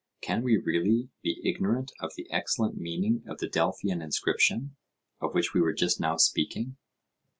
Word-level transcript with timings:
Can 0.19 0.41
we 0.41 0.57
really 0.57 1.09
be 1.21 1.39
ignorant 1.43 1.91
of 1.99 2.11
the 2.17 2.25
excellent 2.31 2.75
meaning 2.75 3.23
of 3.27 3.37
the 3.37 3.45
Delphian 3.47 4.01
inscription, 4.01 4.75
of 5.21 5.35
which 5.35 5.53
we 5.53 5.61
were 5.61 5.73
just 5.73 5.99
now 5.99 6.17
speaking? 6.17 6.75